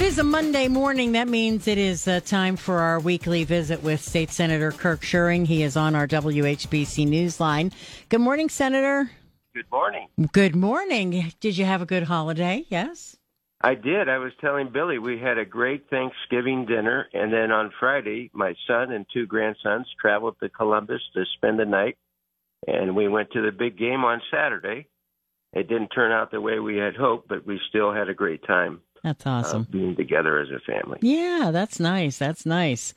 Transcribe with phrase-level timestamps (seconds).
[0.00, 1.12] It is a Monday morning.
[1.12, 5.44] That means it is uh, time for our weekly visit with State Senator Kirk Schuring.
[5.44, 7.70] He is on our WHBC Newsline.
[8.08, 9.10] Good morning, Senator.
[9.54, 10.08] Good morning.
[10.32, 11.30] Good morning.
[11.40, 12.64] Did you have a good holiday?
[12.70, 13.18] Yes.
[13.60, 14.08] I did.
[14.08, 18.54] I was telling Billy we had a great Thanksgiving dinner, and then on Friday, my
[18.66, 21.98] son and two grandsons traveled to Columbus to spend the night,
[22.66, 24.88] and we went to the big game on Saturday.
[25.52, 28.42] It didn't turn out the way we had hoped, but we still had a great
[28.46, 28.80] time.
[29.02, 29.66] That's awesome.
[29.70, 30.98] Being together as a family.
[31.02, 32.18] Yeah, that's nice.
[32.18, 32.94] That's nice.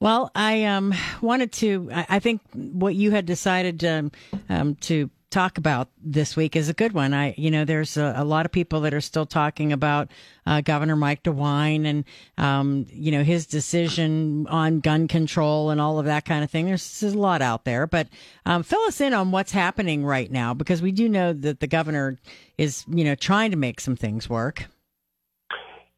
[0.00, 1.88] Well, I um, wanted to.
[1.92, 4.12] I, I, think what you had decided um,
[4.48, 7.12] um, to talk about this week is a good one.
[7.12, 10.08] I, you know, there's a, a lot of people that are still talking about
[10.46, 12.04] uh, Governor Mike DeWine and,
[12.38, 16.66] um, you know, his decision on gun control and all of that kind of thing.
[16.66, 18.08] There's, there's a lot out there, but
[18.46, 21.66] um, fill us in on what's happening right now because we do know that the
[21.66, 22.16] governor
[22.56, 24.66] is, you know, trying to make some things work.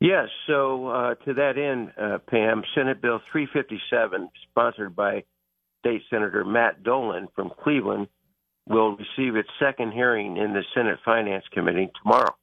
[0.00, 0.28] Yes.
[0.46, 5.24] So uh, to that end, uh, Pam, Senate Bill 357, sponsored by
[5.80, 8.08] State Senator Matt Dolan from Cleveland,
[8.68, 12.34] will receive its second hearing in the Senate Finance Committee tomorrow.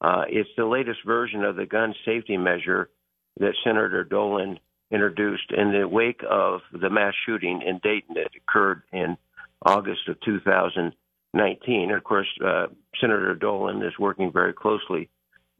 [0.00, 2.90] Uh, it's the latest version of the gun safety measure
[3.38, 4.58] that Senator Dolan
[4.90, 9.16] introduced in the wake of the mass shooting in Dayton that occurred in
[9.64, 11.82] August of 2019.
[11.82, 12.66] And of course, uh,
[13.00, 15.08] Senator Dolan is working very closely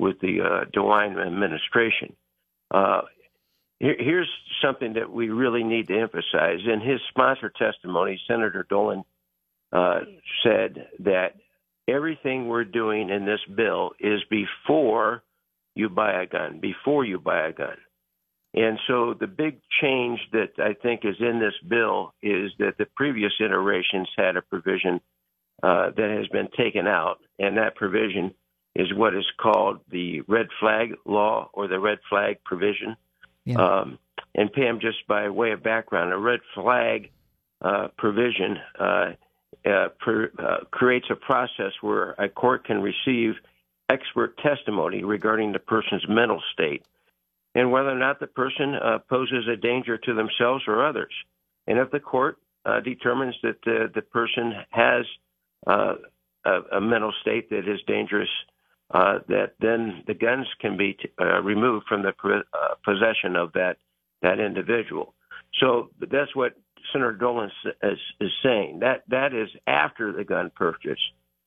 [0.03, 2.17] with the uh, DeWine administration.
[2.75, 3.03] Uh,
[3.79, 6.59] here, here's something that we really need to emphasize.
[6.67, 9.05] In his sponsor testimony, Senator Dolan
[9.73, 10.01] uh,
[10.43, 11.37] said that
[11.89, 15.23] everything we're doing in this bill is before
[15.77, 17.77] you buy a gun, before you buy a gun.
[18.55, 22.87] And so the big change that I think is in this bill is that the
[22.97, 25.01] previous iterations had a provision
[25.63, 28.35] uh, that has been taken out, and that provision
[28.75, 32.97] is what is called the red flag law or the red flag provision.
[33.45, 33.57] Yeah.
[33.57, 33.99] Um,
[34.35, 37.11] and Pam, just by way of background, a red flag
[37.61, 39.13] uh, provision uh,
[39.65, 43.35] uh, per, uh, creates a process where a court can receive
[43.89, 46.85] expert testimony regarding the person's mental state
[47.55, 51.13] and whether or not the person uh, poses a danger to themselves or others.
[51.67, 55.05] And if the court uh, determines that the, the person has
[55.67, 55.95] uh,
[56.45, 58.29] a, a, mental state that is dangerous,
[58.93, 61.09] uh, that then the guns can be t-
[61.43, 62.13] removed from the
[62.85, 63.77] possession of that
[64.23, 65.15] that individual.
[65.61, 66.55] So that's what
[66.93, 67.51] Senator Dolan
[67.83, 68.81] is, is saying.
[68.81, 71.01] That that is after the gun purchase.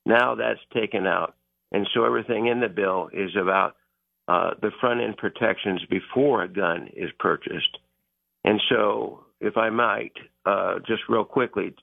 [0.06, 1.36] Now that's taken out,
[1.72, 3.76] and so everything in the bill is about
[4.28, 7.78] uh, the front end protections before a gun is purchased.
[8.44, 10.14] And so, if I might,
[10.46, 11.76] uh, just real quickly,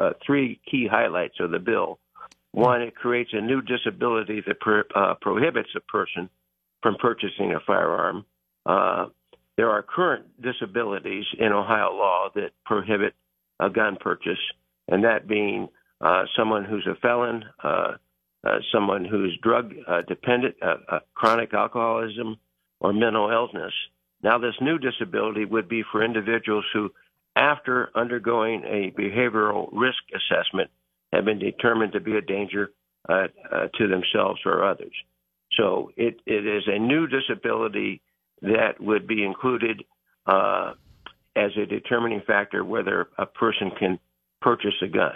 [0.00, 1.98] uh, three key highlights of the bill.
[2.52, 6.28] One, it creates a new disability that pro- uh, prohibits a person
[6.82, 8.24] from purchasing a firearm.
[8.66, 9.06] Uh,
[9.56, 13.14] there are current disabilities in Ohio law that prohibit
[13.58, 14.38] a gun purchase,
[14.88, 15.68] and that being
[16.00, 17.92] uh, someone who's a felon, uh,
[18.46, 22.36] uh, someone who's drug uh, dependent, uh, uh, chronic alcoholism,
[22.80, 23.72] or mental illness.
[24.22, 26.90] Now, this new disability would be for individuals who,
[27.36, 30.70] after undergoing a behavioral risk assessment,
[31.12, 32.70] have been determined to be a danger
[33.08, 34.94] to themselves or others.
[35.58, 38.00] So it, it is a new disability
[38.42, 39.84] that would be included
[40.26, 40.72] uh,
[41.36, 43.98] as a determining factor whether a person can
[44.40, 45.14] purchase a gun.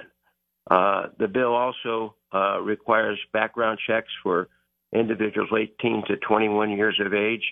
[0.70, 4.48] Uh, the bill also uh, requires background checks for
[4.92, 7.42] individuals 18 to 21 years of age,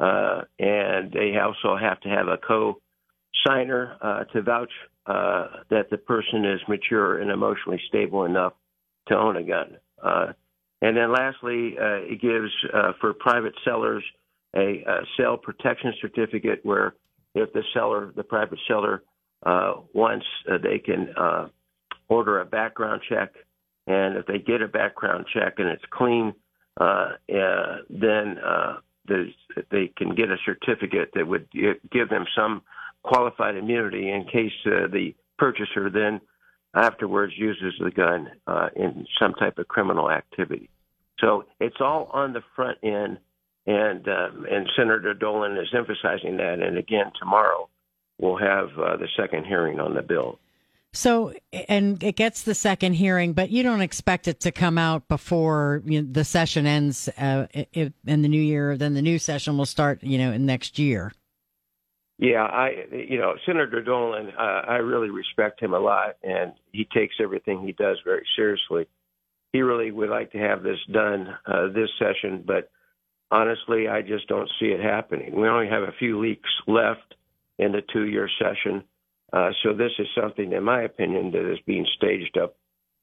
[0.00, 4.72] uh, and they also have to have a co-signer uh, to vouch
[5.08, 8.52] uh, that the person is mature and emotionally stable enough
[9.08, 9.78] to own a gun.
[10.80, 12.52] and then lastly, it gives
[13.00, 14.04] for private sellers
[14.54, 16.94] a, a sale protection certificate where
[17.34, 19.02] if the seller, the private seller,
[19.44, 21.48] uh, wants, uh, they can uh,
[22.08, 23.32] order a background check,
[23.86, 26.34] and if they get a background check and it's clean,
[26.80, 28.76] uh, uh, then uh,
[29.70, 32.62] they can get a certificate that would give them some
[33.02, 36.20] qualified immunity in case uh, the purchaser then
[36.74, 40.68] afterwards uses the gun uh, in some type of criminal activity.
[41.20, 43.18] So it's all on the front end,
[43.66, 46.60] and um, and Senator Dolan is emphasizing that.
[46.60, 47.68] And again, tomorrow
[48.18, 50.38] we'll have uh, the second hearing on the bill.
[50.92, 51.34] So,
[51.68, 55.82] and it gets the second hearing, but you don't expect it to come out before
[55.84, 58.76] you know, the session ends uh, in the new year.
[58.76, 61.12] Then the new session will start, you know, in next year.
[62.18, 66.84] Yeah, I, you know, Senator Dolan, uh, I really respect him a lot, and he
[66.92, 68.88] takes everything he does very seriously.
[69.52, 72.70] He really would like to have this done uh, this session, but
[73.30, 75.40] honestly, I just don't see it happening.
[75.40, 77.14] We only have a few weeks left
[77.56, 78.82] in the two-year session,
[79.32, 82.56] uh, so this is something, in my opinion, that is being staged up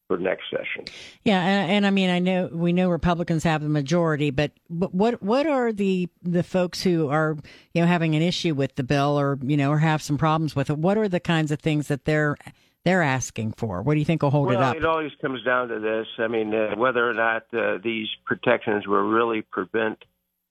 [0.07, 0.85] for next session.
[1.23, 4.93] Yeah, and, and, I mean, I know we know Republicans have the majority, but, but
[4.93, 7.37] what what are the the folks who are
[7.73, 10.55] you know having an issue with the bill or you know or have some problems
[10.55, 10.77] with it?
[10.77, 12.37] What are the kinds of things that they're
[12.83, 13.81] they're asking for?
[13.81, 14.75] What do you think will hold well, it up?
[14.75, 16.07] It always comes down to this.
[16.19, 19.97] I mean, uh, whether or not uh, these protections will really prevent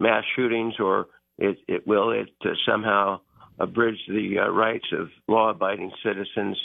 [0.00, 1.06] mass shootings, or
[1.38, 3.20] it, it will it uh, somehow
[3.60, 6.58] abridge the uh, rights of law-abiding citizens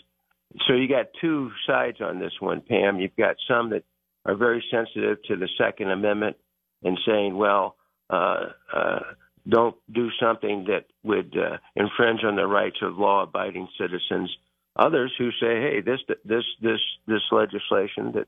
[0.67, 2.99] so you got two sides on this one, Pam.
[2.99, 3.83] You've got some that
[4.25, 6.37] are very sensitive to the Second Amendment
[6.83, 7.75] and saying, well,
[8.09, 8.99] uh, uh,
[9.47, 14.29] don't do something that would uh, infringe on the rights of law-abiding citizens.
[14.75, 18.27] Others who say, hey, this this this this legislation that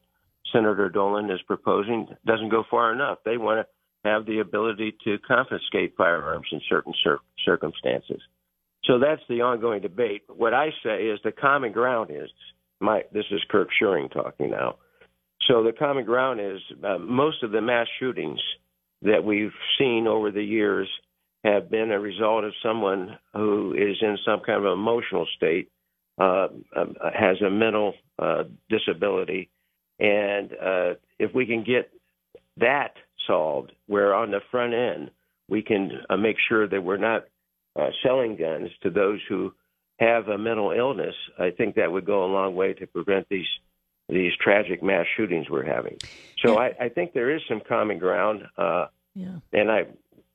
[0.51, 3.19] Senator Dolan is proposing doesn't go far enough.
[3.23, 8.21] They want to have the ability to confiscate firearms in certain cir- circumstances.
[8.91, 10.23] So that's the ongoing debate.
[10.27, 12.29] What I say is the common ground is
[12.81, 13.03] my.
[13.13, 14.79] This is Kirk Schuring talking now.
[15.47, 18.41] So the common ground is uh, most of the mass shootings
[19.03, 20.89] that we've seen over the years
[21.45, 25.69] have been a result of someone who is in some kind of emotional state,
[26.19, 29.49] uh, um, has a mental uh, disability,
[30.01, 31.89] and uh, if we can get
[32.57, 32.95] that
[33.25, 35.11] solved, where on the front end
[35.47, 37.23] we can uh, make sure that we're not
[37.75, 39.53] uh, selling guns to those who
[39.99, 43.47] have a mental illness, I think that would go a long way to prevent these
[44.09, 45.97] these tragic mass shootings we're having.
[46.43, 46.71] So yeah.
[46.79, 49.35] I, I, think there is some common ground, uh, yeah.
[49.53, 49.85] and I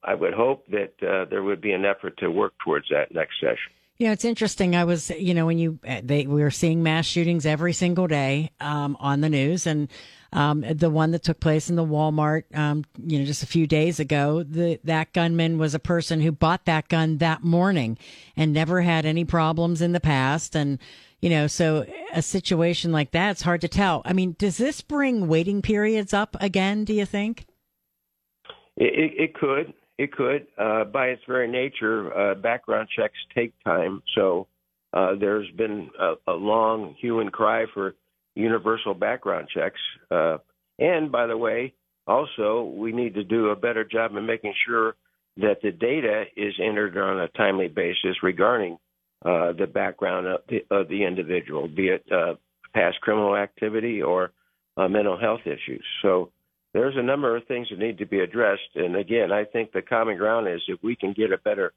[0.03, 3.39] I would hope that uh, there would be an effort to work towards that next
[3.41, 3.73] session.
[3.99, 4.77] Yeah, it's interesting.
[4.77, 8.51] I was, you know, when you they we were seeing mass shootings every single day
[8.61, 9.89] um, on the news, and
[10.33, 13.67] um, the one that took place in the Walmart, um, you know, just a few
[13.67, 17.97] days ago, the, that gunman was a person who bought that gun that morning
[18.37, 20.55] and never had any problems in the past.
[20.55, 20.79] And,
[21.21, 24.03] you know, so a situation like that, it's hard to tell.
[24.05, 27.47] I mean, does this bring waiting periods up again, do you think?
[28.77, 29.73] It, it could.
[29.99, 30.47] It could.
[30.59, 34.03] Uh, by its very nature, uh, background checks take time.
[34.15, 34.47] So
[34.93, 37.95] uh, there's been a, a long hue and cry for
[38.35, 39.81] universal background checks.
[40.11, 40.39] Uh,
[40.79, 41.73] and by the way,
[42.07, 44.97] also we need to do a better job in making sure
[45.39, 48.79] that the data is entered on a timely basis regarding
[49.25, 52.35] uh, the background of the, of the, individual, be it uh,
[52.75, 54.31] past criminal activity or
[54.77, 55.85] mental health issues.
[56.03, 56.31] So
[56.77, 58.75] there's a number of things that need to be addressed.
[58.75, 61.73] And again, I think the common ground is if we can get a better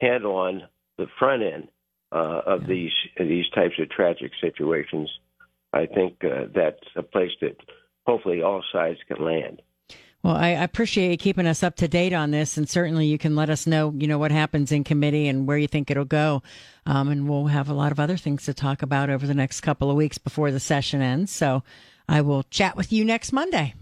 [0.00, 0.62] handle on
[0.96, 1.68] the front end
[2.12, 2.68] uh, of yeah.
[2.68, 5.10] these these types of tragic situations,
[5.72, 7.56] I think uh, that's a place that
[8.06, 9.60] hopefully all sides can land.
[10.22, 13.36] Well, I appreciate you keeping us up to date on this, and certainly you can
[13.36, 16.42] let us know, you know, what happens in committee and where you think it'll go.
[16.86, 19.60] Um, and we'll have a lot of other things to talk about over the next
[19.60, 21.30] couple of weeks before the session ends.
[21.30, 21.62] So
[22.08, 23.74] I will chat with you next Monday.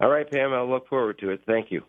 [0.00, 0.52] All right, Pam.
[0.52, 1.40] I'll look forward to it.
[1.46, 1.82] Thank you.